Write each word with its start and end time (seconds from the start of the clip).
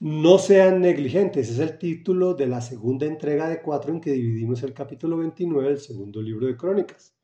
No 0.00 0.38
sean 0.38 0.80
negligentes, 0.80 1.50
es 1.50 1.58
el 1.58 1.76
título 1.76 2.34
de 2.34 2.46
la 2.46 2.60
segunda 2.60 3.04
entrega 3.04 3.48
de 3.48 3.60
cuatro 3.60 3.92
en 3.92 4.00
que 4.00 4.12
dividimos 4.12 4.62
el 4.62 4.72
capítulo 4.72 5.16
29 5.16 5.70
del 5.70 5.80
segundo 5.80 6.22
libro 6.22 6.46
de 6.46 6.56
Crónicas. 6.56 7.16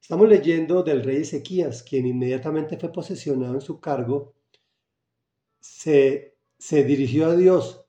Estamos 0.00 0.26
leyendo 0.26 0.82
del 0.82 1.04
rey 1.04 1.18
Ezequías, 1.18 1.82
quien 1.82 2.06
inmediatamente 2.06 2.78
fue 2.78 2.90
posesionado 2.90 3.56
en 3.56 3.60
su 3.60 3.78
cargo, 3.78 4.34
se, 5.60 6.38
se 6.58 6.82
dirigió 6.82 7.26
a 7.26 7.36
Dios 7.36 7.84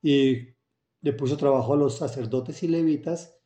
y 0.00 0.54
le 1.00 1.12
puso 1.12 1.36
trabajo 1.36 1.74
a 1.74 1.76
los 1.76 1.98
sacerdotes 1.98 2.62
y 2.62 2.68
levitas 2.68 3.40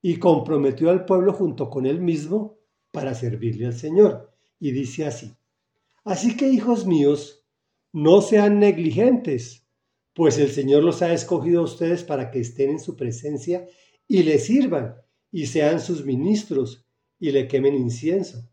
y 0.00 0.18
comprometió 0.18 0.88
al 0.88 1.04
pueblo 1.04 1.34
junto 1.34 1.68
con 1.68 1.84
él 1.84 2.00
mismo 2.00 2.60
para 2.92 3.14
servirle 3.14 3.66
al 3.66 3.74
Señor. 3.74 4.32
Y 4.58 4.70
dice 4.70 5.04
así, 5.04 5.36
así 6.02 6.34
que 6.34 6.48
hijos 6.48 6.86
míos, 6.86 7.46
no 7.92 8.22
sean 8.22 8.58
negligentes 8.58 9.65
pues 10.16 10.38
el 10.38 10.50
Señor 10.50 10.82
los 10.82 11.02
ha 11.02 11.12
escogido 11.12 11.60
a 11.60 11.64
ustedes 11.64 12.02
para 12.02 12.30
que 12.30 12.40
estén 12.40 12.70
en 12.70 12.80
su 12.80 12.96
presencia 12.96 13.68
y 14.08 14.22
le 14.22 14.38
sirvan 14.38 14.96
y 15.30 15.44
sean 15.44 15.78
sus 15.78 16.06
ministros 16.06 16.86
y 17.20 17.32
le 17.32 17.46
quemen 17.46 17.74
incienso. 17.74 18.48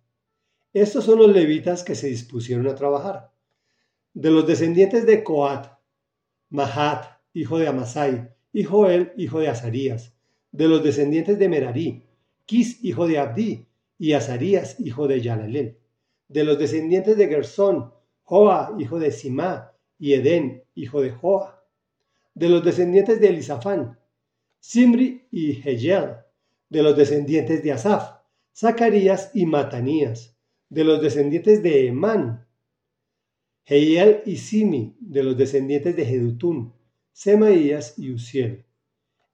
Estos 0.73 1.05
son 1.05 1.20
los 1.20 1.31
levitas 1.31 1.85
que 1.85 1.95
se 1.95 2.07
dispusieron 2.07 2.68
a 2.68 2.76
trabajar. 2.76 3.31
De 4.13 4.30
los 4.30 4.45
descendientes 4.45 5.05
de 5.05 5.23
Coat, 5.23 5.68
Mahat, 6.49 7.05
hijo 7.34 7.57
de 7.57 7.70
Amasai, 7.70 8.30
y 8.52 8.66
Joel, 8.66 9.13
hijo 9.16 9.40
de 9.40 9.48
Azarías. 9.48 10.13
De 10.52 10.68
los 10.68 10.84
descendientes 10.84 11.40
de 11.40 11.48
Merarí, 11.48 12.04
Kis, 12.45 12.84
hijo 12.84 13.07
de 13.07 13.20
Abdi, 13.20 13.70
y 13.98 14.12
Azarías, 14.12 14.82
hijo 14.82 15.07
de 15.07 15.21
Yalalel. 15.21 15.77
De 16.27 16.43
los 16.43 16.59
descendientes 16.59 17.16
de 17.16 17.30
Gersón, 17.30 17.93
Joa, 18.23 18.76
hijo 18.77 18.99
de 18.99 19.12
Simá, 19.12 19.73
y 20.03 20.16
Edén, 20.16 20.66
hijo 20.75 21.02
de 21.02 21.12
Joa. 21.12 21.63
De 22.35 22.49
los 22.49 22.62
descendientes 22.62 23.21
de 23.21 23.30
Elisafán, 23.30 23.98
Simri 24.59 25.29
y 25.32 25.62
Heyel. 25.65 26.15
De 26.68 26.84
los 26.84 26.98
descendientes 26.98 27.63
de 27.63 27.71
Asaf, 27.71 28.18
Zacarías 28.54 29.31
y 29.34 29.46
Matanías. 29.46 30.35
De 30.68 30.84
los 30.84 31.01
descendientes 31.01 31.63
de 31.63 31.87
Emán, 31.87 32.46
Heyel 33.65 34.24
y 34.26 34.35
Simi. 34.35 34.93
De 34.99 35.24
los 35.24 35.37
descendientes 35.37 35.96
de 35.96 36.05
Jedutún, 36.05 36.74
Semaías 37.13 37.98
y 37.98 38.12
Uziel. 38.12 38.65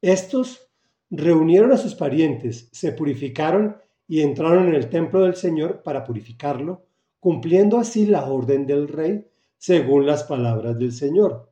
Estos 0.03 0.69
reunieron 1.09 1.71
a 1.71 1.77
sus 1.77 1.95
parientes, 1.95 2.69
se 2.71 2.91
purificaron 2.91 3.77
y 4.07 4.21
entraron 4.21 4.67
en 4.67 4.75
el 4.75 4.87
templo 4.87 5.21
del 5.21 5.35
Señor 5.35 5.81
para 5.81 6.03
purificarlo, 6.03 6.85
cumpliendo 7.19 7.79
así 7.79 8.05
la 8.05 8.29
orden 8.29 8.67
del 8.67 8.87
rey 8.87 9.25
según 9.59 10.07
las 10.07 10.23
palabras 10.23 10.79
del 10.79 10.93
Señor. 10.93 11.51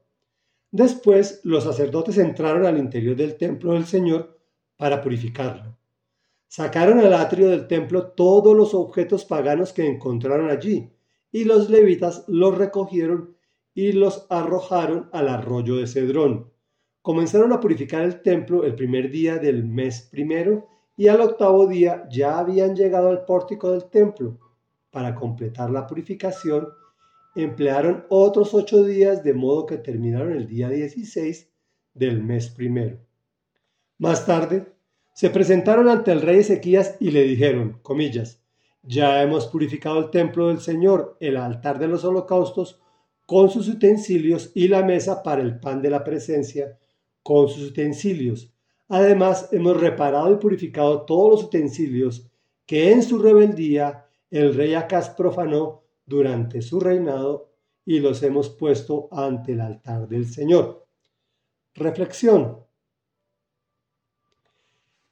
Después 0.71 1.41
los 1.43 1.65
sacerdotes 1.65 2.17
entraron 2.17 2.65
al 2.65 2.77
interior 2.77 3.15
del 3.15 3.37
templo 3.37 3.73
del 3.73 3.85
Señor 3.85 4.39
para 4.77 5.01
purificarlo. 5.01 5.77
Sacaron 6.47 6.99
al 6.99 7.13
atrio 7.13 7.49
del 7.49 7.67
templo 7.67 8.07
todos 8.07 8.55
los 8.55 8.73
objetos 8.73 9.25
paganos 9.25 9.73
que 9.73 9.85
encontraron 9.85 10.49
allí, 10.49 10.89
y 11.31 11.43
los 11.43 11.69
levitas 11.69 12.23
los 12.27 12.57
recogieron 12.57 13.35
y 13.73 13.91
los 13.91 14.25
arrojaron 14.29 15.09
al 15.11 15.27
arroyo 15.27 15.75
de 15.75 15.87
Cedrón. 15.87 16.49
Comenzaron 17.01 17.51
a 17.51 17.59
purificar 17.59 18.03
el 18.03 18.21
templo 18.21 18.63
el 18.63 18.75
primer 18.75 19.11
día 19.11 19.37
del 19.37 19.65
mes 19.65 20.07
primero, 20.09 20.69
y 20.95 21.09
al 21.09 21.19
octavo 21.21 21.67
día 21.67 22.07
ya 22.09 22.39
habían 22.39 22.75
llegado 22.75 23.09
al 23.09 23.25
pórtico 23.25 23.71
del 23.71 23.89
templo. 23.89 24.39
Para 24.89 25.13
completar 25.13 25.69
la 25.69 25.85
purificación, 25.85 26.69
emplearon 27.43 28.05
otros 28.09 28.53
ocho 28.53 28.83
días 28.83 29.23
de 29.23 29.33
modo 29.33 29.65
que 29.65 29.77
terminaron 29.77 30.33
el 30.33 30.47
día 30.47 30.69
16 30.69 31.51
del 31.93 32.23
mes 32.23 32.49
primero. 32.49 32.99
Más 33.97 34.25
tarde, 34.25 34.67
se 35.13 35.29
presentaron 35.29 35.89
ante 35.89 36.11
el 36.11 36.21
rey 36.21 36.39
Ezequías 36.39 36.95
y 36.99 37.11
le 37.11 37.23
dijeron, 37.23 37.79
comillas, 37.81 38.41
ya 38.83 39.21
hemos 39.21 39.47
purificado 39.47 39.99
el 39.99 40.11
templo 40.11 40.47
del 40.47 40.59
Señor, 40.59 41.17
el 41.19 41.37
altar 41.37 41.79
de 41.79 41.87
los 41.87 42.05
holocaustos, 42.05 42.79
con 43.25 43.49
sus 43.49 43.67
utensilios 43.67 44.51
y 44.53 44.67
la 44.67 44.83
mesa 44.83 45.23
para 45.23 45.41
el 45.41 45.59
pan 45.59 45.81
de 45.81 45.89
la 45.89 46.03
presencia, 46.03 46.77
con 47.23 47.49
sus 47.49 47.71
utensilios. 47.71 48.53
Además, 48.87 49.49
hemos 49.51 49.81
reparado 49.81 50.31
y 50.31 50.37
purificado 50.37 51.01
todos 51.01 51.31
los 51.31 51.43
utensilios 51.43 52.29
que 52.65 52.91
en 52.91 53.03
su 53.03 53.19
rebeldía 53.19 54.05
el 54.29 54.53
rey 54.53 54.75
Acaz 54.75 55.09
profanó 55.09 55.83
durante 56.07 56.61
su 56.61 56.79
reinado 56.79 57.51
y 57.85 57.99
los 57.99 58.23
hemos 58.23 58.49
puesto 58.49 59.07
ante 59.11 59.51
el 59.51 59.61
altar 59.61 60.07
del 60.07 60.25
Señor. 60.25 60.87
Reflexión. 61.75 62.65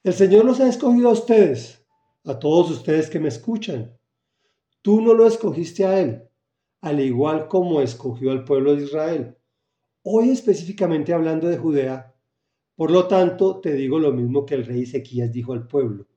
El 0.03 0.13
Señor 0.13 0.45
los 0.45 0.59
ha 0.59 0.67
escogido 0.67 1.09
a 1.09 1.13
ustedes, 1.13 1.85
a 2.23 2.39
todos 2.39 2.71
ustedes 2.71 3.09
que 3.09 3.19
me 3.19 3.27
escuchan. 3.27 3.95
Tú 4.81 5.01
no 5.01 5.13
lo 5.13 5.27
escogiste 5.27 5.85
a 5.85 5.99
Él, 5.99 6.27
al 6.81 6.99
igual 6.99 7.47
como 7.47 7.81
escogió 7.81 8.31
al 8.31 8.43
pueblo 8.43 8.75
de 8.75 8.83
Israel. 8.83 9.37
Hoy 10.03 10.29
específicamente 10.29 11.13
hablando 11.13 11.47
de 11.47 11.57
Judea, 11.57 12.15
por 12.75 12.91
lo 12.91 13.07
tanto 13.07 13.59
te 13.61 13.73
digo 13.73 13.99
lo 13.99 14.11
mismo 14.11 14.45
que 14.45 14.55
el 14.55 14.65
rey 14.65 14.83
Ezequías 14.83 15.31
dijo 15.31 15.53
al 15.53 15.67
pueblo. 15.67 16.07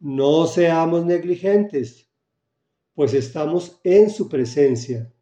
No 0.00 0.46
seamos 0.46 1.04
negligentes, 1.04 2.11
pues 2.94 3.14
estamos 3.14 3.80
en 3.84 4.10
su 4.10 4.28
presencia. 4.28 5.12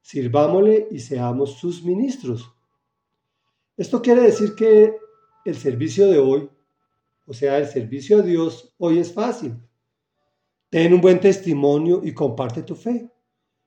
Sirvámosle 0.00 0.88
y 0.90 0.98
seamos 0.98 1.58
sus 1.58 1.82
ministros. 1.84 2.52
Esto 3.76 4.00
quiere 4.00 4.22
decir 4.22 4.54
que 4.54 4.96
el 5.44 5.56
servicio 5.56 6.08
de 6.08 6.18
hoy, 6.18 6.50
o 7.26 7.32
sea, 7.32 7.58
el 7.58 7.66
servicio 7.66 8.18
a 8.18 8.22
Dios, 8.22 8.74
hoy 8.78 8.98
es 8.98 9.12
fácil. 9.12 9.56
Ten 10.70 10.92
un 10.92 11.00
buen 11.00 11.20
testimonio 11.20 12.00
y 12.02 12.12
comparte 12.12 12.62
tu 12.62 12.74
fe. 12.74 13.10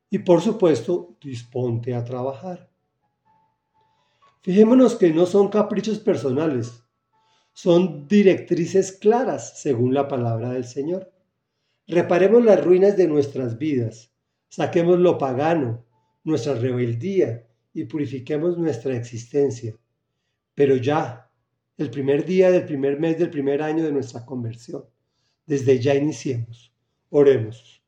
Y 0.09 0.19
por 0.19 0.41
supuesto, 0.41 1.17
disponte 1.21 1.93
a 1.93 2.03
trabajar. 2.03 2.69
Fijémonos 4.41 4.95
que 4.95 5.11
no 5.11 5.25
son 5.25 5.49
caprichos 5.49 5.99
personales, 5.99 6.83
son 7.53 8.07
directrices 8.07 8.93
claras 8.93 9.61
según 9.61 9.93
la 9.93 10.07
palabra 10.07 10.51
del 10.51 10.63
Señor. 10.63 11.11
Reparemos 11.89 12.45
las 12.45 12.63
ruinas 12.63 12.95
de 12.97 13.07
nuestras 13.07 13.57
vidas, 13.57 14.13
saquemos 14.47 14.99
lo 14.99 15.17
pagano, 15.17 15.87
nuestra 16.23 16.53
rebeldía 16.53 17.47
y 17.73 17.85
purifiquemos 17.85 18.59
nuestra 18.59 18.95
existencia. 18.95 19.75
Pero 20.53 20.75
ya, 20.75 21.31
el 21.77 21.89
primer 21.89 22.25
día 22.25 22.51
del 22.51 22.63
primer 22.65 22.99
mes 22.99 23.17
del 23.17 23.31
primer 23.31 23.63
año 23.63 23.83
de 23.83 23.91
nuestra 23.91 24.23
conversión, 24.23 24.85
desde 25.47 25.79
ya 25.79 25.95
iniciemos. 25.95 26.71
Oremos. 27.09 27.83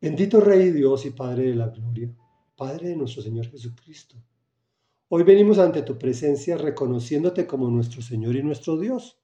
Bendito 0.00 0.40
Rey 0.40 0.72
Dios 0.72 1.06
y 1.06 1.10
Padre 1.10 1.50
de 1.50 1.54
la 1.54 1.68
Gloria, 1.68 2.12
Padre 2.56 2.88
de 2.88 2.96
nuestro 2.96 3.22
Señor 3.22 3.48
Jesucristo. 3.52 4.16
Hoy 5.10 5.22
venimos 5.22 5.60
ante 5.60 5.82
tu 5.82 5.96
presencia 5.96 6.56
reconociéndote 6.56 7.46
como 7.46 7.70
nuestro 7.70 8.02
Señor 8.02 8.34
y 8.34 8.42
nuestro 8.42 8.76
Dios, 8.76 9.20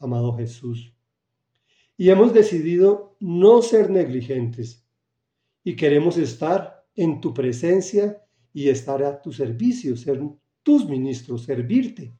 amado 0.00 0.36
Jesús 0.36 0.92
y 2.00 2.08
hemos 2.08 2.32
decidido 2.32 3.14
no 3.20 3.60
ser 3.60 3.90
negligentes 3.90 4.82
y 5.62 5.76
queremos 5.76 6.16
estar 6.16 6.86
en 6.96 7.20
tu 7.20 7.34
presencia 7.34 8.24
y 8.54 8.70
estar 8.70 9.02
a 9.02 9.20
tu 9.20 9.34
servicio, 9.34 9.94
ser 9.98 10.18
tus 10.62 10.88
ministros, 10.88 11.42
servirte. 11.42 12.16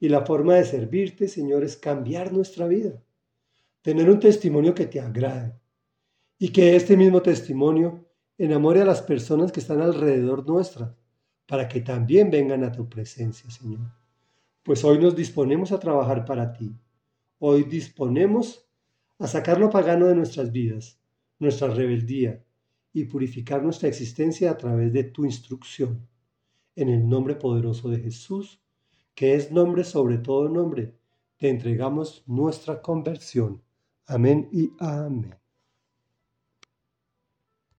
Y 0.00 0.08
la 0.08 0.26
forma 0.26 0.56
de 0.56 0.64
servirte, 0.64 1.28
Señor, 1.28 1.62
es 1.62 1.76
cambiar 1.76 2.32
nuestra 2.32 2.66
vida, 2.66 3.00
tener 3.82 4.10
un 4.10 4.18
testimonio 4.18 4.74
que 4.74 4.86
te 4.86 4.98
agrade 4.98 5.54
y 6.36 6.48
que 6.48 6.74
este 6.74 6.96
mismo 6.96 7.22
testimonio 7.22 8.04
enamore 8.36 8.80
a 8.80 8.84
las 8.84 9.00
personas 9.00 9.52
que 9.52 9.60
están 9.60 9.80
alrededor 9.80 10.44
nuestra, 10.44 10.92
para 11.46 11.68
que 11.68 11.82
también 11.82 12.32
vengan 12.32 12.64
a 12.64 12.72
tu 12.72 12.88
presencia, 12.88 13.48
Señor. 13.48 13.92
Pues 14.64 14.82
hoy 14.82 14.98
nos 14.98 15.14
disponemos 15.14 15.70
a 15.70 15.78
trabajar 15.78 16.24
para 16.24 16.52
ti. 16.52 16.74
Hoy 17.38 17.62
disponemos 17.62 18.63
a 19.18 19.26
sacar 19.26 19.58
lo 19.58 19.70
pagano 19.70 20.06
de 20.06 20.14
nuestras 20.14 20.50
vidas, 20.52 20.98
nuestra 21.38 21.68
rebeldía, 21.68 22.42
y 22.92 23.04
purificar 23.06 23.62
nuestra 23.62 23.88
existencia 23.88 24.52
a 24.52 24.56
través 24.56 24.92
de 24.92 25.04
tu 25.04 25.24
instrucción. 25.24 26.06
En 26.76 26.88
el 26.88 27.08
nombre 27.08 27.34
poderoso 27.34 27.90
de 27.90 28.00
Jesús, 28.00 28.60
que 29.14 29.34
es 29.34 29.50
nombre 29.50 29.84
sobre 29.84 30.18
todo 30.18 30.48
nombre, 30.48 30.94
te 31.36 31.48
entregamos 31.48 32.22
nuestra 32.26 32.80
conversión. 32.80 33.62
Amén 34.06 34.48
y 34.52 34.72
amén. 34.78 35.43